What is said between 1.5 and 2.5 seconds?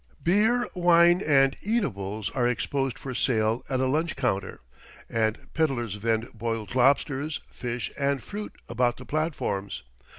eatables are